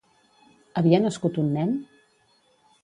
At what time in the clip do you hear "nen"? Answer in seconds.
1.59-1.77